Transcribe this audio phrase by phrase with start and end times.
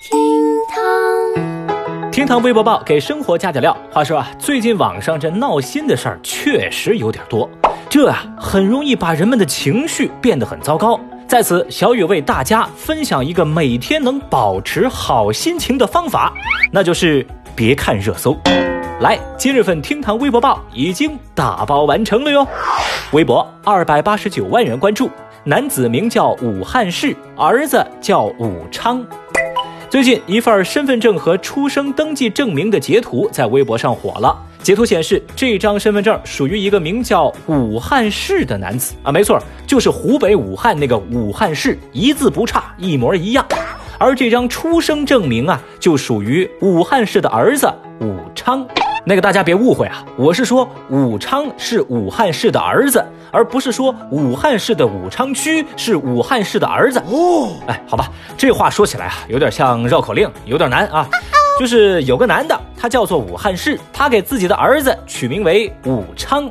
[0.00, 0.18] 厅
[0.66, 3.76] 堂，厅堂微博报给生活加点料。
[3.92, 7.46] 话说啊，最近网上这闹心的事儿确实有点多，
[7.90, 10.98] 这啊很容易把人们的情绪变得很糟糕。
[11.28, 16.32] 在此，小雨为大家分享一个每天能保持好心情的方法，
[16.72, 18.34] 那就是别看热搜。
[19.00, 22.48] 来，今日份厅堂微博报已经打包完成了哟，
[23.12, 25.10] 微博二百八十九万人关注。
[25.44, 29.04] 男子名叫武汉市，儿子叫武昌。
[29.90, 34.38] 最近，一份身份证和出生登记证明的截图在微博上火了。
[34.62, 43.44] 截图显示，这张身份证属于一个名叫武汉市的男子啊，没错，就是湖北武汉那个武汉市，一字不差，一模一样。
[43.98, 47.68] 而这张出生证明啊，就属于武汉市的儿子
[48.00, 48.64] 武昌。
[49.10, 57.56] 那个大家别误会啊，我是说武昌是武汉市的儿子，而不是说武汉市的武昌区是武汉市的儿子哦。
[57.66, 61.08] 哎，好吧，这话说起来啊，有点像绕口令，有点难啊。
[61.58, 66.48] 就是有个男的，他叫做武汉市，他给自己的儿子取名为武昌。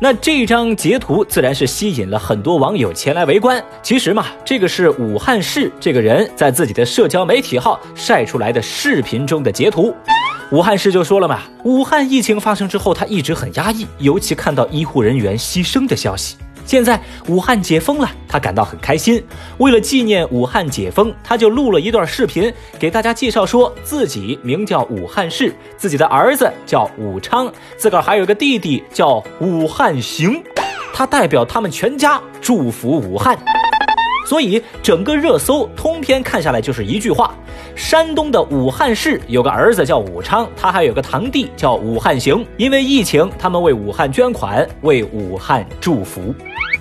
[0.00, 3.62] 那这张截图自然是吸引了很多网友前来围观。
[3.82, 9.94] 其实嘛，这个是武汉市这个人在自己的社交媒体号晒出来的视频中的截图。
[10.50, 16.36] 武汉市就说了嘛，武汉疫情发生之后，他一直很压抑，尤其看到医护人员牺牲的消息。
[16.66, 19.22] 现在武汉解封了，他感到很开心。
[19.58, 30.42] 为了纪念武汉解封，他就录了一段视频，给大家介绍说自己名叫武汉市，自己的儿子叫武昌，自个儿还有个弟弟叫武汉行，
[30.92, 33.38] 他代表他们全家祝福武汉。
[34.28, 37.34] 所以整个热搜通篇看下来就是一句话：
[37.80, 42.46] 山东的武汉市有个儿子叫武昌，他还有个堂弟叫武汉行。
[42.58, 46.32] 因为疫情，他们为武汉捐款，为武汉祝福。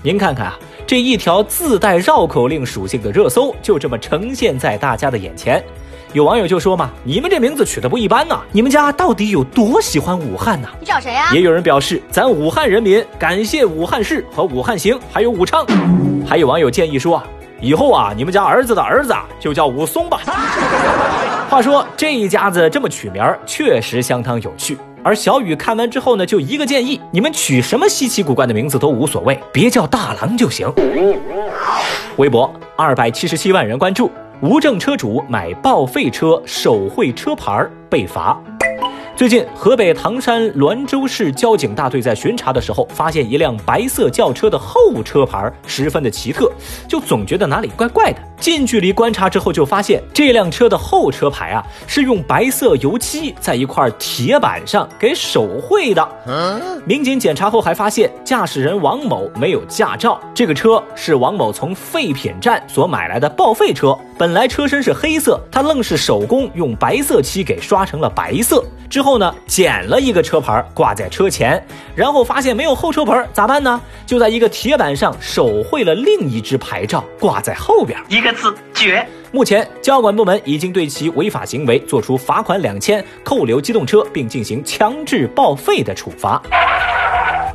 [0.03, 5.63] 您看看啊，这一条自带绕口令属性的热搜就这么呈现在大家的眼前。
[6.11, 11.31] 有网友就说嘛：“你们这名字取得不一般呐，你们家到底有多喜欢武汉呐？”你找谁呀？
[11.33, 15.65] 也有人表示：“咱武汉人民感谢武汉市和武汉行，还有武昌。”
[16.27, 17.23] 还有网友建议说。
[17.61, 20.19] 以后啊，你们家儿子的儿子就叫武松吧。
[21.49, 24.77] 话说这一家子这么取名儿，确实相当有趣。
[25.03, 30.71] 而小雨看完之后呢，就一个建议：你们取什么稀奇古怪的名字都无所谓，别叫大郎就行。
[32.17, 38.37] 微博二百七十七万人关注，无证车主买报废车手绘车牌被罚。
[39.19, 46.49] 最近，河北唐山滦州市交警大队在巡查的时候，发现一辆白色轿车的后车牌十分的奇特，
[46.87, 48.19] 就总觉得哪里怪怪的。
[48.39, 56.09] 近距离观察之后，就发现这辆车的后车牌啊，是用白色油漆在一块铁板上给手绘的。
[56.85, 63.93] 民警检查后还发现，驾驶人王某没有驾照，这个车是王某从废品站所买来的报废车。
[64.17, 68.63] 本来车身是黑色，他愣是手工用白色漆给刷成了白色。
[68.89, 71.61] 之后呢，捡了一个车牌挂在车前，
[71.95, 73.81] 然后发现没有后车牌，咋办呢？
[74.05, 79.05] 就在一个铁板上手绘了另一只牌照挂在后边，一个字绝。
[79.31, 86.41] 目前交管部门已经对其违法行为作出罚款两千、扣留机动车，并进行强制报废的处罚。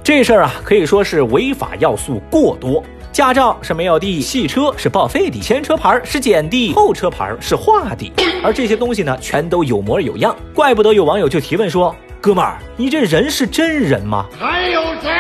[0.03, 2.83] 这事儿啊，可以说是违法要素过多。
[3.15, 15.13] 驾照是没有的，汽车是报废的，前车牌是捡的，后车牌是画的， 而这些东西呢，全都有模有样，怪不得有网友就提问说：“哥们儿，你这人是真人吗？”还有谁？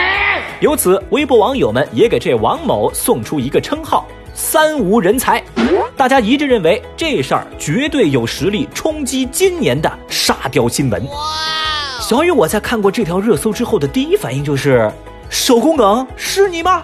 [0.59, 5.41] 由此，微博网友们也给这王某送出一个称号“三无人才”，
[5.97, 11.01] 大家一致认为这事儿绝对有实力冲击今年的沙雕新闻。
[12.01, 14.91] 小雨，我在看过这条热搜之后的第一反应就是：
[15.31, 16.83] 手工梗是你吗？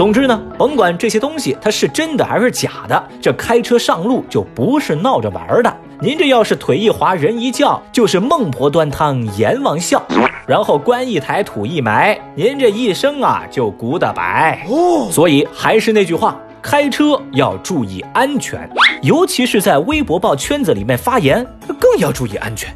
[0.00, 5.76] 总之呢，甭管这些东西它是真的还是假的，这开车上路就不是闹着玩的。
[6.00, 10.02] 您这要是腿一滑人一叫，就是孟婆端汤阎王笑，
[10.46, 14.66] 然后棺一抬土一埋，您这一生啊就古的白。
[14.70, 18.66] 哦，所以还是那句话，开车要注意安全，
[19.02, 21.46] 尤其是在微博报圈子里面发言，
[21.78, 22.74] 更要注意安全。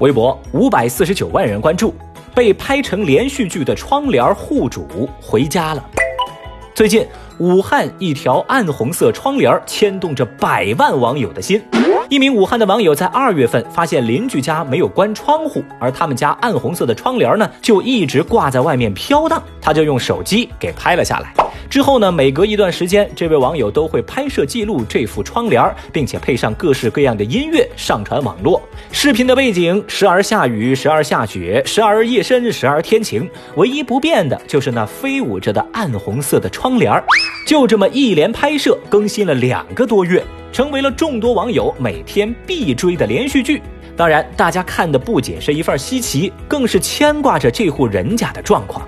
[0.00, 1.94] 微博五百四十九万人关注，
[2.34, 5.84] 被拍成连续剧的窗帘户主回家了。
[6.74, 11.62] 最近，武汉一条暗红色窗帘牵动着百万网友的心。
[12.08, 19.42] 一名武汉的网友在二月份发现邻居家没有关窗户，而他们家暗红色的窗帘呢，就一直挂在外面飘荡。
[19.60, 21.34] 他就用手机给拍了下来。
[21.72, 28.60] 之后呢，每隔一段时间，这位网友都会拍摄记录这副窗帘，并且配上各式各样的音乐上传网络。
[28.90, 33.26] 视频的背景时而下雨，时而下雪，时而夜深，时而天晴。
[33.56, 37.02] 唯一不变的就是那飞舞着的暗红色的窗帘。
[37.46, 40.22] 就这么一连拍摄，更新了两个多月。
[40.52, 43.62] 成为了众多网友每天必追的连续剧。
[43.96, 48.86] 当然，大家看的不仅是一份稀奇，更是牵挂着这户人家的状况。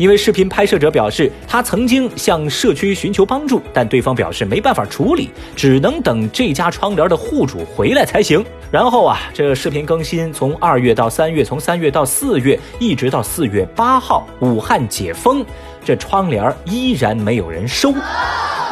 [0.00, 8.42] 因为视频拍摄者表示，他曾经向社区寻求帮助，但对方表示没办法处理，只能等这家窗帘的户主回来才行。
[8.70, 15.44] 然后啊，这视频更新从二月到三月，从三月到四月，一直到四月八号，武汉解封，
[15.84, 17.92] 这窗帘依然没有人收。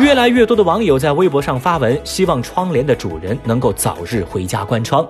[0.01, 5.07] 越来越多的网友在微博上发文，希望窗帘的主人能够早日回家关窗。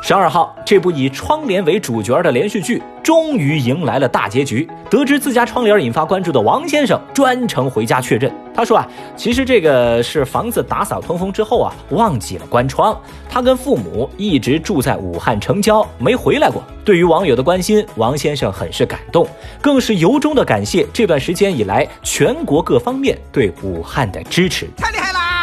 [0.00, 4.66] 十二号，这部以窗帘为主角的连续剧终于迎来了大结局。
[4.88, 8.32] 得知自家窗帘引发关注的王先生专程回家确认。
[8.54, 12.98] 他说啊，其实这个是房子打扫通风之后啊，忘记了关窗。
[13.28, 16.62] 他跟父母一直住在武汉城郊，没回来过。
[16.84, 19.26] 对于网友的关心，王先生很是感动，
[19.60, 24.66] 更是由衷的感谢这段时间以来全国各方面对武汉的支持。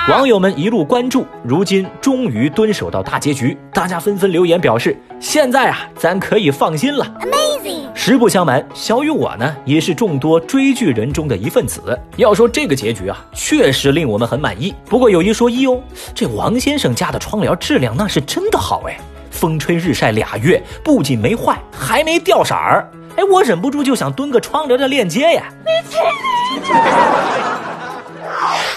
[0.07, 7.87] 网友们一路关注，如今终于蹲守到大结局，大家纷纷留言表示：“现在啊，咱可以放心了。” Amazing！
[7.95, 11.99] 实不相瞒，小雨我呢也是众多追剧人中的一份子。
[12.17, 14.75] 要说这个结局啊，确实令我们很满意。
[14.85, 15.81] 不过有一说一哦，
[16.13, 18.95] 这王先生家的窗帘质量那是真的好哎，
[19.31, 22.87] 风吹日晒俩月，不仅没坏，还没掉色儿。
[23.15, 25.45] 哎，我忍不住就想蹲个窗帘的链接呀。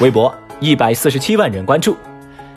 [0.00, 0.34] 微博。
[0.60, 1.96] 一百四十七万人关注，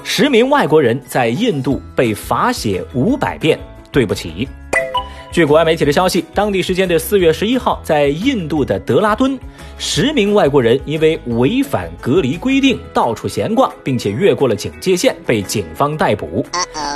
[0.03, 3.59] 十名外国人在印度被罚写五百遍
[3.91, 4.47] “对不起”。
[5.31, 9.39] 据国外媒体的消息，当地时间的四月十一号，在印度的德拉敦，
[9.77, 16.43] 十名外国人因为违反隔离规定到处闲逛，并且越过了警戒线，被警方逮捕。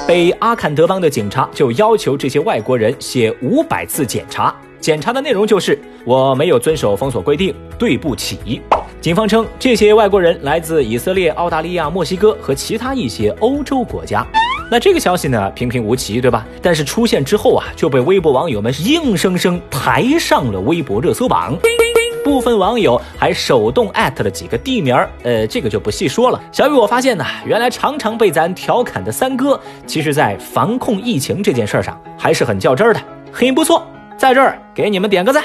[0.08, 8.60] 被阿坎德邦的警察就要求这些外国人写五百次检查，检查的内容就是我没有遵守封锁规定，对不起。
[9.02, 14.26] 警方称，这些外国人来自以色列、澳大利亚、墨西哥和其他一些欧洲国家。
[14.72, 16.44] 那这个消息呢，平平无奇，对吧？
[16.60, 21.56] 但是出现之后啊，就被微博网友们硬生生抬上了微博热搜榜。
[22.26, 26.42] 部分网友还手动艾特了几个地名儿，呃，这个就不细说了。
[26.52, 33.00] 小雨，我发现呢，原来常常被咱调侃的三哥，其实在防控疫情这件事上还是很较真儿的，
[33.32, 33.88] 很不错，
[34.18, 35.44] 在这儿给你们点个赞。